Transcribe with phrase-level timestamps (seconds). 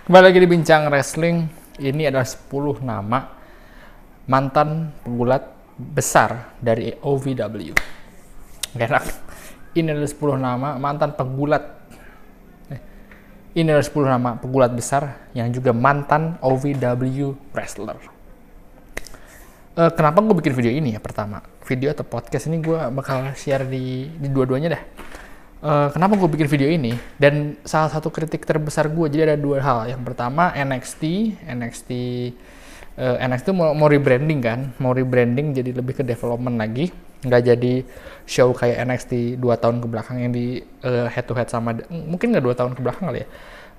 [0.00, 1.44] Kembali lagi di Bincang Wrestling.
[1.76, 3.20] Ini adalah 10 nama
[4.32, 5.44] mantan pegulat
[5.76, 7.76] besar dari OVW.
[8.80, 9.04] Gak enak.
[9.76, 11.64] Ini adalah 10 nama mantan pegulat.
[12.72, 12.80] Eh,
[13.60, 18.00] Ini adalah 10 nama pegulat besar yang juga mantan OVW wrestler.
[19.76, 21.44] Eh, kenapa gue bikin video ini ya pertama?
[21.68, 24.82] Video atau podcast ini gue bakal share di, di dua-duanya dah.
[25.60, 26.96] Eh, kenapa gue bikin video ini?
[27.20, 29.92] Dan salah satu kritik terbesar gue, jadi ada dua hal.
[29.92, 31.90] Yang pertama NXT, NXT,
[32.96, 36.88] eh, NXT mau, mau rebranding kan, mau rebranding jadi lebih ke development lagi,
[37.28, 37.74] nggak jadi
[38.24, 40.64] show kayak NXT dua tahun ke belakang yang di
[41.12, 43.28] head to head sama, mungkin nggak dua tahun ke belakang kali ya,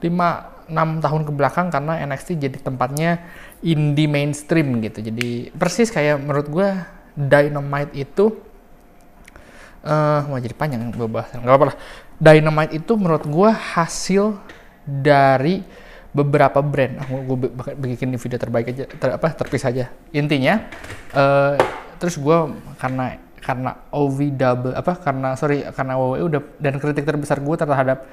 [0.06, 0.30] lima
[0.70, 3.26] enam tahun ke belakang karena NXT jadi tempatnya
[3.66, 5.02] indie mainstream gitu.
[5.02, 6.70] Jadi persis kayak menurut gue
[7.18, 8.51] Dynamite itu
[9.82, 11.78] eh mau jadi panjang gue bahas nggak apa-apa lah.
[12.22, 14.38] Dynamite itu menurut gue hasil
[14.86, 15.66] dari
[16.12, 17.02] beberapa brand.
[17.02, 17.38] Aku gue
[17.80, 19.86] bikin video terbaik aja ter, apa terpisah aja.
[20.14, 20.70] Intinya
[21.16, 21.56] eh
[21.98, 22.38] terus gue
[22.82, 28.06] karena karena OV double apa karena sorry karena WWE udah dan kritik terbesar gue terhadap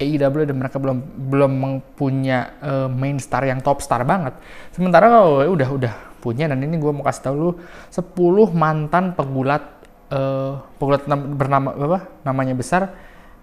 [0.00, 1.52] AEW dan mereka belum belum
[1.98, 4.38] punya eh, main star yang top star banget.
[4.72, 7.50] Sementara kalau WWE udah udah punya dan ini gue mau kasih tahu lu
[7.88, 9.79] 10 mantan pegulat
[10.10, 12.82] eh, pegulat nam- bernama apa namanya besar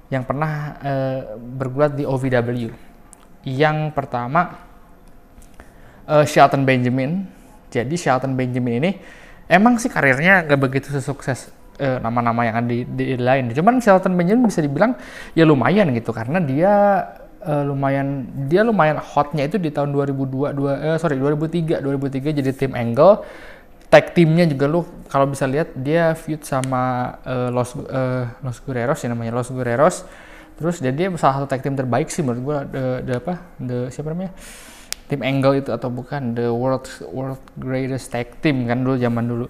[0.08, 2.72] yang pernah eh, bergulat di OVW.
[3.48, 4.60] Yang pertama
[6.08, 7.28] eh, Shelton Benjamin.
[7.68, 8.92] Jadi Shelton Benjamin ini
[9.48, 13.52] emang sih karirnya nggak begitu sukses eh, nama-nama yang ada di, di lain.
[13.52, 14.96] Cuman Shelton Benjamin bisa dibilang
[15.36, 16.74] ya lumayan gitu karena dia
[17.44, 22.52] eh, lumayan dia lumayan hotnya itu di tahun 2002 dua, eh, sorry 2003 2003 jadi
[22.56, 23.24] tim Angle
[23.88, 29.00] tag timnya juga lu kalau bisa lihat dia feud sama eh, Los eh, Los Guerreros
[29.04, 30.04] ya namanya Los Guerreros.
[30.58, 33.78] Terus dan dia salah satu tag team terbaik sih menurut gua the, the apa the
[33.94, 34.34] siapa namanya?
[35.08, 39.46] Tim Angle itu atau bukan the world world greatest tag team kan dulu zaman dulu.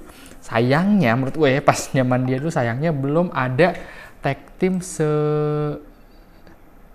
[0.46, 3.74] Sayangnya menurut gue ya pas zaman dia dulu sayangnya belum ada
[4.22, 5.10] tag team se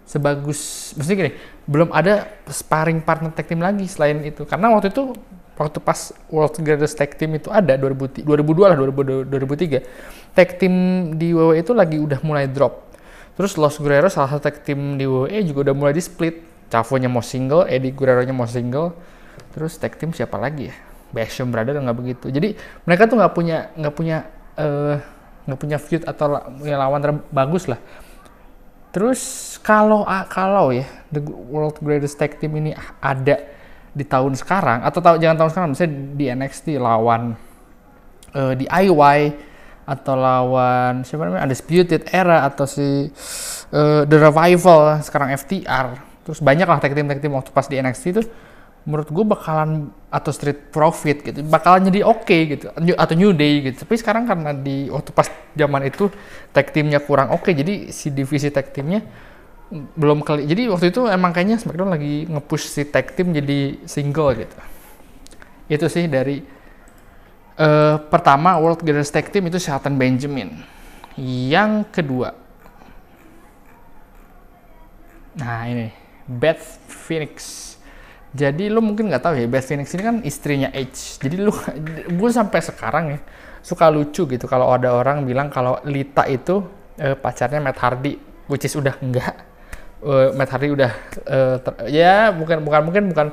[0.07, 1.33] sebagus maksudnya gini
[1.65, 4.47] belum ada sparring partner tag team lagi selain itu.
[4.47, 5.11] Karena waktu itu
[5.59, 10.75] waktu pas World Greatest Tag Team itu ada 2000, 2002 lah 2000, 2003 tag team
[11.21, 12.89] di WWE itu lagi udah mulai drop.
[13.37, 17.13] Terus Los Guerreros salah satu tag team di WWE juga udah mulai di split Chavo-nya
[17.13, 18.97] mau single, Eddie Guerrero-nya mau single.
[19.53, 20.77] Terus tag team siapa lagi ya?
[21.13, 22.33] Basham Brother nggak begitu.
[22.33, 22.57] Jadi
[22.89, 24.25] mereka tuh nggak punya nggak punya
[24.57, 24.97] eh,
[25.45, 27.77] nggak punya feud atau punya lawan terbagus lah.
[28.93, 29.21] Terus
[29.61, 32.73] kalau kalau ya the World Greatest Tag Team ini
[33.05, 33.37] ada
[33.93, 37.37] di tahun sekarang atau tahu jangan tahun sekarang misalnya di NXT lawan
[38.33, 39.21] eh, di IY
[39.83, 43.13] atau lawan siapa namanya Undisputed Era atau si
[43.73, 45.87] eh, The Revival sekarang FTR
[46.25, 48.23] terus banyak lah tag team tag team waktu pas di NXT itu
[48.83, 53.71] menurut gue bakalan atau Street Profit gitu bakalan jadi oke gitu New- atau New Day
[53.71, 53.87] gitu.
[53.87, 56.11] Tapi sekarang karena di waktu pas zaman itu
[56.51, 59.07] tag teamnya kurang oke jadi si divisi tag teamnya
[59.73, 64.37] belum kali jadi waktu itu emang kayaknya SmackDown lagi nge-push si tag team jadi single
[64.37, 64.59] gitu.
[65.73, 66.45] Itu sih dari
[67.57, 70.53] eh, pertama World Greatest Tag Team itu Shelton Benjamin.
[71.17, 72.37] Yang kedua
[75.33, 75.89] nah ini
[76.29, 77.61] Beth Phoenix.
[78.37, 81.17] Jadi lu mungkin nggak tahu ya Beth Phoenix ini kan istrinya Edge.
[81.21, 81.53] Jadi lu
[82.21, 83.19] gue sampai sekarang ya
[83.65, 86.67] suka lucu gitu kalau ada orang bilang kalau Lita itu
[87.01, 88.19] eh, pacarnya Matt Hardy
[88.51, 89.52] which is udah enggak
[90.03, 90.91] Eh, Matt Hardy udah
[91.31, 93.27] eh, ter- ya bukan bukan mungkin bukan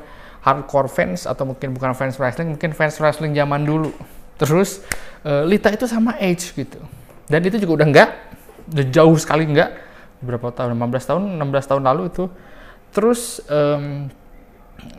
[0.46, 3.90] hardcore fans atau mungkin bukan fans wrestling mungkin fans wrestling zaman dulu.
[4.38, 4.86] Terus
[5.26, 6.78] eh, Lita itu sama Edge gitu.
[7.26, 8.10] Dan itu juga udah enggak
[8.70, 9.74] udah jauh sekali enggak
[10.22, 10.78] berapa tahun?
[10.78, 11.22] 15 tahun?
[11.42, 12.30] 16 tahun lalu itu.
[12.94, 14.10] Terus em,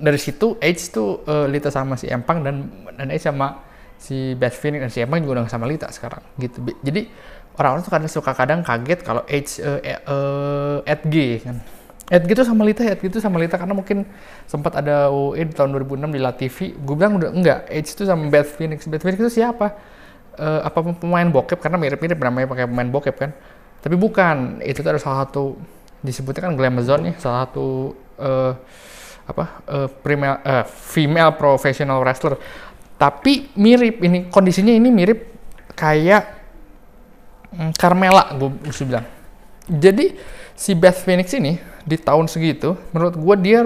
[0.03, 2.66] dari situ Edge tuh eh, Lita sama si Empang dan
[2.98, 3.62] dan Edge sama
[3.94, 6.66] si Beth Phoenix dan si Empang juga udah sama Lita sekarang gitu.
[6.82, 7.06] Jadi
[7.58, 11.56] orang-orang tuh kadang suka kadang kaget kalau Edge eh, eh, eh, Edge kan.
[12.10, 14.02] Edge tuh sama Lita Edge tuh sama Lita karena mungkin
[14.50, 18.06] sempat ada OE di tahun 2006 di La TV gue bilang udah enggak Edge tuh
[18.06, 18.82] sama Beth Phoenix.
[18.91, 19.78] Beth Phoenix itu siapa?
[20.34, 21.62] Eh, apa pemain bokep?
[21.62, 23.30] Karena mirip-mirip namanya pakai pemain bokep kan.
[23.80, 25.54] Tapi bukan itu tuh ada salah satu
[26.00, 28.53] disebutnya kan Glamazon ya salah satu eh,
[29.30, 32.34] apa eh, female, eh, female professional wrestler.
[32.98, 35.30] Tapi mirip ini kondisinya ini mirip
[35.78, 36.40] kayak
[37.76, 39.06] Carmela gue bisa bilang
[39.66, 40.14] jadi
[40.54, 43.60] si Beth Phoenix ini di tahun segitu menurut gue dia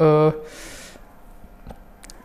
[0.00, 0.32] eh,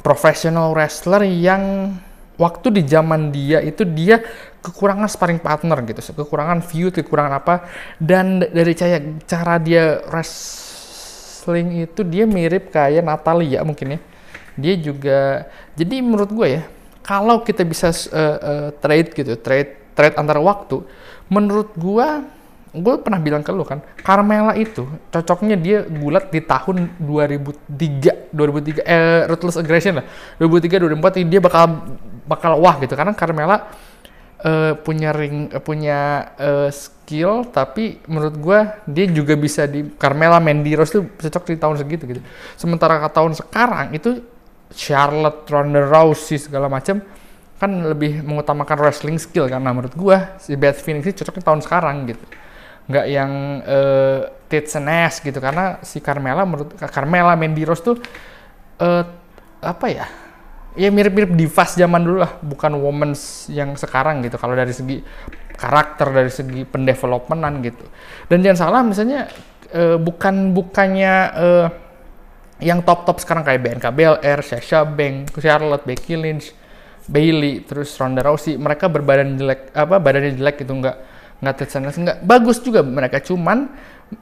[0.06, 1.96] professional wrestler yang
[2.38, 4.22] waktu di zaman dia itu dia
[4.62, 7.56] kekurangan sparring partner gitu, kekurangan view, kekurangan apa,
[8.02, 14.00] dan dari cara cara dia wrestling itu dia mirip kayak Natalia mungkin ya.
[14.56, 15.20] Dia juga
[15.76, 16.64] jadi menurut gue ya,
[17.06, 20.84] kalau kita bisa uh, uh, trade gitu, trade trade antar waktu,
[21.32, 22.08] menurut gue
[22.76, 28.84] gue pernah bilang ke lu kan, Carmela itu cocoknya dia gulat di tahun 2003, 2003
[28.84, 30.06] eh Ruthless Aggression lah.
[30.44, 31.64] 2003 2004 dia bakal
[32.28, 33.72] bakal wah gitu karena Carmela
[34.44, 38.60] uh, punya ring uh, punya uh, skill tapi menurut gue
[38.90, 42.22] dia juga bisa di Carmela Mandy Rose tuh cocok di tahun segitu gitu.
[42.60, 44.20] Sementara ke tahun sekarang itu
[44.74, 47.00] Charlotte Ronda Rousey segala macam
[47.56, 51.62] kan lebih mengutamakan wrestling skill karena menurut gue si Beth Phoenix ini cocok di tahun
[51.64, 52.26] sekarang gitu.
[52.92, 53.32] Nggak yang
[53.64, 54.20] uh,
[54.52, 55.40] tits and ass gitu.
[55.40, 57.98] Karena si Carmela menurut Carmela Mandy Rose tuh
[58.84, 59.04] uh,
[59.64, 60.06] apa ya?
[60.76, 62.36] Ya mirip-mirip divas zaman dulu lah.
[62.44, 64.36] Bukan women's yang sekarang gitu.
[64.36, 65.00] Kalau dari segi
[65.56, 67.88] karakter dari segi pendevelopmentan gitu.
[68.28, 69.32] Dan jangan salah misalnya
[69.72, 71.68] uh, bukan bukannya uh,
[72.60, 76.52] yang top top sekarang kayak BNK BLR, Sasha Banks, Charlotte, Becky Lynch,
[77.06, 80.98] Bailey, terus Ronda Rousey mereka berbadan jelek apa badannya jelek gitu nggak
[81.42, 82.18] nggak tersendat nggak.
[82.26, 83.70] Bagus juga mereka cuman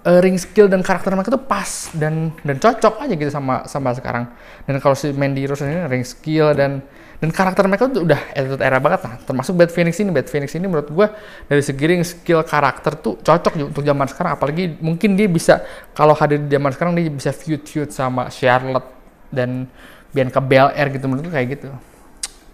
[0.04, 3.96] uh, ring skill dan karakter mereka tuh pas dan dan cocok aja gitu sama sama
[3.96, 4.28] sekarang.
[4.68, 6.84] Dan kalau si Mandy Rose ini ring skill dan
[7.24, 9.08] dan karakter mereka tuh udah era era banget.
[9.08, 10.12] Nah termasuk Bad Phoenix ini.
[10.12, 11.08] Bad Phoenix ini menurut gue
[11.48, 14.32] dari segi ring skill karakter tuh cocok juga untuk zaman sekarang.
[14.36, 15.64] Apalagi mungkin dia bisa
[15.96, 18.92] kalau hadir di zaman sekarang dia bisa feud feud sama Charlotte
[19.32, 19.72] dan
[20.12, 21.72] Bianca Belair gitu menurut gue kayak gitu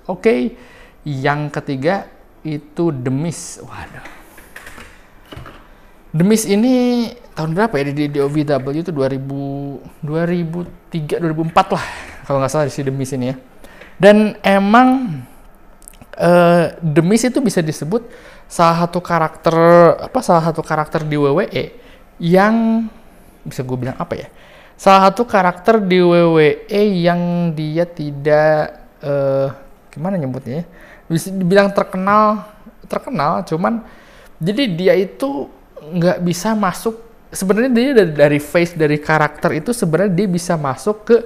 [0.10, 0.40] oke okay.
[1.06, 2.10] yang ketiga
[2.42, 4.20] itu The Miz waduh
[6.10, 7.06] Demis ini
[7.38, 11.86] tahun berapa ya di, di OVW itu 2000 2003 2004 lah
[12.26, 13.36] kalau nggak salah si Demis ini ya.
[14.02, 15.22] Dan emang
[16.18, 18.10] uh, Demis itu bisa disebut
[18.50, 19.54] salah satu karakter
[20.02, 21.78] apa salah satu karakter di WWE
[22.18, 22.90] yang
[23.46, 24.28] bisa gue bilang apa ya?
[24.74, 29.54] Salah satu karakter di WWE yang dia tidak uh,
[29.89, 30.65] gimana nyebutnya ya?
[31.09, 32.45] Bisa dibilang terkenal
[32.89, 33.86] terkenal cuman
[34.41, 36.97] jadi dia itu nggak bisa masuk
[37.30, 41.18] sebenarnya dia dari, dari face dari karakter itu sebenarnya dia bisa masuk ke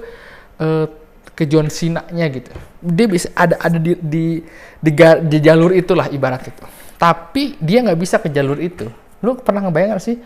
[0.60, 0.86] uh,
[1.34, 2.54] ke John Cena-nya gitu.
[2.78, 4.24] Dia bisa ada ada di di
[4.78, 4.90] di,
[5.26, 6.62] di jalur itulah ibarat itu.
[6.94, 8.86] Tapi dia nggak bisa ke jalur itu.
[9.24, 10.16] Lu pernah ngebayang gak sih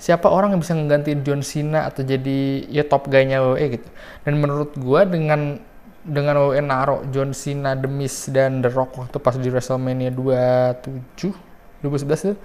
[0.00, 3.88] siapa orang yang bisa ngegantiin John Cena atau jadi ya top guy-nya WWE gitu.
[4.24, 5.60] Dan menurut gua dengan
[6.04, 11.32] dengan WWE naro John Cena, The Miz dan The Rock waktu pas di WrestleMania 27
[11.80, 12.36] 2011 itu.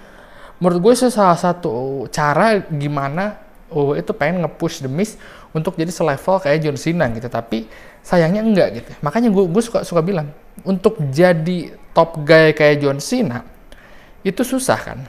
[0.59, 3.39] Menurut gue itu salah satu cara gimana
[3.71, 5.19] oh itu pengen nge-push The Miz
[5.51, 7.67] untuk jadi selevel kayak John Cena gitu tapi
[7.99, 8.91] sayangnya enggak gitu.
[9.03, 10.31] Makanya gue gue suka suka bilang
[10.63, 13.43] untuk jadi top guy kayak John Cena
[14.23, 14.99] itu susah kan?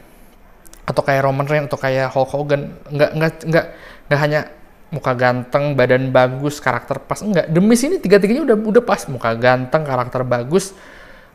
[0.86, 3.66] Atau kayak Roman Reigns atau kayak Hulk Hogan enggak enggak enggak
[4.10, 4.40] enggak hanya
[4.90, 7.22] muka ganteng badan bagus karakter pas.
[7.22, 9.06] Enggak The Miz ini tiga tiganya udah udah pas.
[9.06, 10.74] Muka ganteng karakter bagus.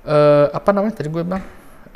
[0.06, 1.42] Uh, apa namanya tadi gue bilang?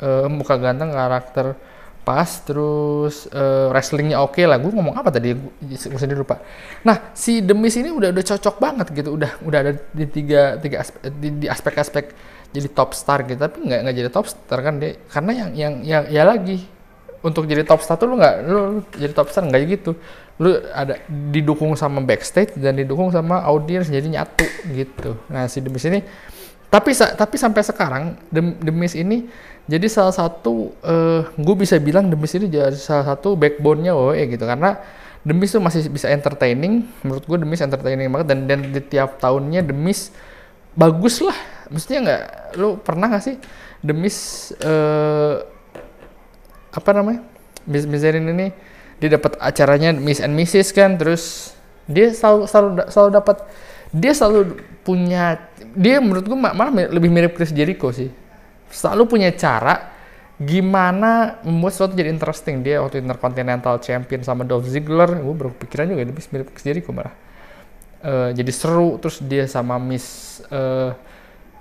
[0.00, 1.54] Uh, muka ganteng karakter
[2.00, 2.28] pas.
[2.42, 4.56] Terus uh, wrestlingnya oke okay lah.
[4.56, 5.36] Gue ngomong apa tadi?
[5.36, 6.40] Gue sendiri lupa.
[6.82, 9.14] Nah si Demis ini udah udah cocok banget gitu.
[9.14, 12.04] Udah udah ada di tiga tiga aspek, di, di aspek-aspek
[12.50, 13.36] jadi top star gitu.
[13.36, 16.79] Tapi nggak nggak jadi top star kan deh karena yang yang yang ya lagi
[17.20, 19.92] untuk jadi top star tuh lu nggak lu, jadi top star nggak gitu.
[20.40, 25.16] Lu ada didukung sama backstage dan didukung sama audiens jadi nyatu gitu.
[25.28, 26.00] Nah si Demis ini
[26.70, 28.04] tapi tapi sampai sekarang
[28.62, 29.26] Demis ini
[29.66, 34.38] jadi salah satu uh, eh, gue bisa bilang Demis ini jadi salah satu backbone-nya WWE
[34.38, 34.78] gitu karena
[35.26, 39.66] Demis tuh masih bisa entertaining menurut gue Demis entertaining banget dan dan di tiap tahunnya
[39.66, 40.14] Demis
[40.78, 41.34] bagus lah.
[41.74, 42.22] Mestinya nggak
[42.62, 43.36] lu pernah nggak sih
[43.82, 44.16] Demis
[44.62, 45.42] uh,
[46.70, 47.22] apa namanya?
[47.68, 48.54] Miss Miserin ini
[49.00, 51.52] dia dapat acaranya Miss and Mrs kan terus
[51.88, 53.36] dia selalu selalu selalu dapat
[53.90, 54.40] dia selalu
[54.86, 55.40] punya
[55.74, 58.08] dia menurut gue malah lebih mirip Chris Jericho sih.
[58.70, 59.90] Selalu punya cara
[60.40, 62.62] gimana membuat sesuatu jadi interesting.
[62.62, 67.12] Dia waktu Intercontinental Champion sama Dolph Ziggler gue berpikiran juga dia mirip Chris Jericho malah.
[68.00, 70.96] Uh, jadi seru terus dia sama Miss uh,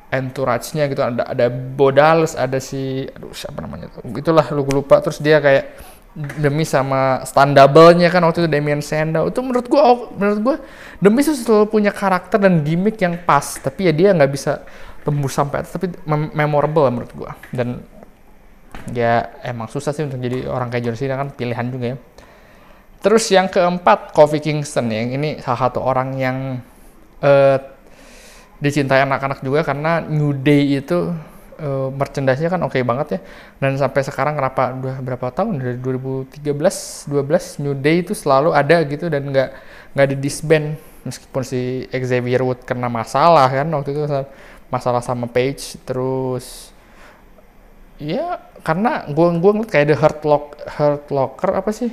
[0.10, 4.01] entourage-nya gitu ada ada Bodals ada si aduh siapa namanya tuh?
[4.18, 5.01] Itulah lu lupa.
[5.06, 5.66] Terus dia kayak
[6.18, 9.30] demi sama stand double-nya kan waktu itu Damien Sandow.
[9.30, 10.56] Itu menurut gua menurut gua
[10.98, 13.62] demi itu selalu punya karakter dan gimmick yang pas.
[13.62, 14.66] Tapi ya dia nggak bisa
[15.06, 17.32] tembus sampai tapi mem memorable lah menurut gua.
[17.54, 17.86] Dan
[18.89, 21.98] ya emang susah sih untuk jadi orang kayak John Cena kan pilihan juga ya.
[23.00, 26.60] Terus yang keempat Kofi Kingston yang ini salah satu orang yang
[27.24, 27.58] uh,
[28.60, 31.16] dicintai anak-anak juga karena New Day itu
[31.60, 33.20] uh, merchandise-nya kan oke okay banget ya.
[33.60, 34.75] Dan sampai sekarang kenapa?
[34.75, 35.60] Udah berapa tahun?
[35.60, 36.51] Dari 2013
[37.08, 39.50] 12 New Day itu selalu ada gitu dan nggak
[39.96, 40.75] nggak di disband.
[41.08, 44.04] Meskipun si Xavier Wood kena masalah kan waktu itu
[44.70, 46.70] masalah sama Page terus
[48.00, 51.92] ya karena gue gue kayak the Hurt Lock Hurt Locker apa sih?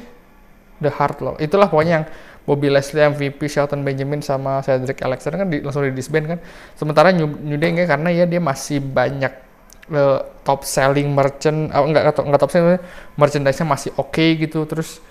[0.83, 2.07] The Hurt Lock itulah pokoknya yang
[2.47, 6.39] Bobby Leslie MVP Shelton Benjamin sama Cedric Alexander kan di, langsung di disband kan
[6.79, 9.35] sementara New, New Day enggak karena ya dia masih banyak
[9.91, 12.79] uh, top selling merchant uh, enggak enggak top selling
[13.19, 15.03] merchandise-nya masih oke okay gitu terus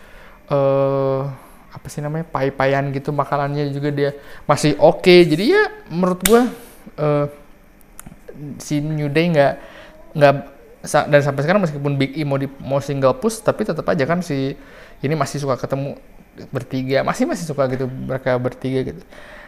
[0.48, 1.28] uh,
[1.76, 4.16] apa sih namanya pai-payan gitu makanannya juga dia
[4.48, 5.28] masih oke okay.
[5.28, 6.48] jadi ya menurut gua
[6.96, 7.28] uh,
[8.64, 9.54] si New Day nggak
[10.16, 10.36] nggak
[10.86, 14.22] dan sampai sekarang meskipun Big E mau di mau single push tapi tetap aja kan
[14.22, 14.54] si
[15.02, 15.98] ini masih suka ketemu
[16.52, 17.02] bertiga.
[17.02, 19.02] Masih masih suka gitu mereka bertiga gitu.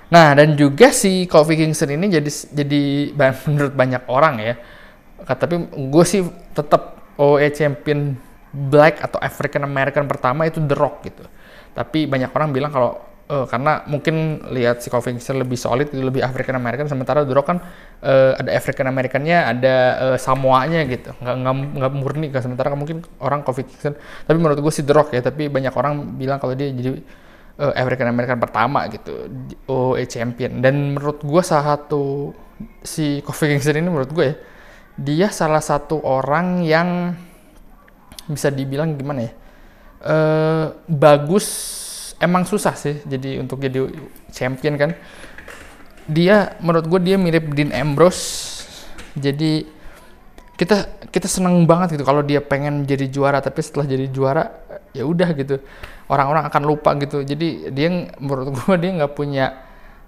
[0.08, 2.84] Nah dan juga si Kofi Kingston ini jadi jadi
[3.52, 4.56] menurut banyak orang ya
[5.26, 6.22] tapi gue sih
[6.54, 8.14] tetap OE champion
[8.54, 11.26] black atau African American pertama itu The Rock gitu.
[11.74, 16.24] Tapi banyak orang bilang kalau uh, karena mungkin lihat si Kofi Kingston lebih solid lebih
[16.24, 17.58] African American sementara Rock kan
[18.04, 21.14] uh, ada African Americannya ada uh, Samoanya gitu.
[21.20, 25.14] Nggak nggak nggak murni kan sementara mungkin orang Kofi Kingston tapi menurut gue si Rock
[25.14, 26.98] ya tapi banyak orang bilang kalau dia jadi
[27.62, 29.28] uh, African American pertama gitu
[29.68, 30.64] OE champion.
[30.64, 32.34] Dan menurut gue salah satu
[32.82, 34.36] si Kofi Kingston ini menurut gue ya
[34.98, 37.14] dia salah satu orang yang
[38.28, 39.32] bisa dibilang gimana ya
[40.04, 41.46] uh, bagus
[42.18, 43.88] emang susah sih jadi untuk jadi
[44.34, 44.92] champion kan.
[46.08, 48.56] Dia menurut gue dia mirip Dean Ambrose.
[49.18, 49.66] Jadi
[50.58, 54.44] kita kita seneng banget gitu kalau dia pengen jadi juara tapi setelah jadi juara
[54.96, 55.62] ya udah gitu.
[56.08, 57.22] Orang-orang akan lupa gitu.
[57.22, 59.46] Jadi dia menurut gue dia nggak punya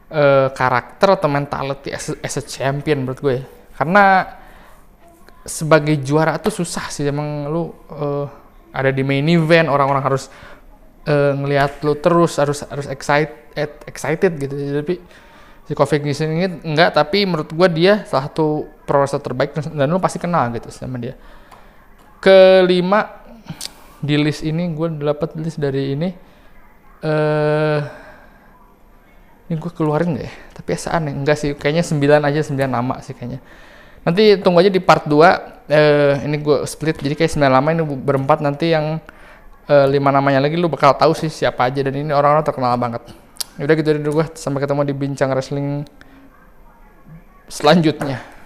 [0.10, 3.46] uh, karakter atau mentality as, as a champion menurut gue ya.
[3.80, 4.36] karena
[5.48, 7.06] sebagai juara tuh susah sih.
[7.06, 8.28] Emang lu uh,
[8.74, 10.30] ada di main event orang-orang harus
[11.08, 14.54] uh, ngelihat lu terus harus harus excited excited gitu.
[14.56, 14.96] Tapi
[15.70, 20.02] si Kingston ini enggak tapi menurut gue dia salah satu pro wrestler terbaik dan lu
[20.02, 21.14] pasti kenal gitu sama dia.
[22.20, 23.06] Kelima
[24.02, 26.10] di list ini gue dapat list dari ini
[27.00, 27.82] eh uh,
[29.50, 30.34] ini gue keluarin gak ya?
[30.58, 33.42] Tapi asaan nih enggak sih kayaknya 9 aja 9 nama sih kayaknya.
[34.06, 37.86] Nanti tunggu aja di part 2 eh ini gue split jadi kayak 9 nama ini
[37.86, 38.98] berempat nanti yang
[39.70, 43.06] uh, lima namanya lagi lu bakal tahu sih siapa aja dan ini orang-orang terkenal banget.
[43.60, 45.86] Udah gitu dari gue sampai ketemu di bincang wrestling
[47.46, 48.39] selanjutnya.